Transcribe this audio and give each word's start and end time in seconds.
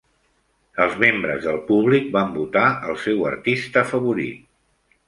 Els 0.85 0.95
membres 1.03 1.43
del 1.49 1.61
públic 1.69 2.09
van 2.17 2.35
votar 2.41 2.67
el 2.89 2.99
seu 3.07 3.25
artista 3.35 3.89
favorit. 3.93 4.47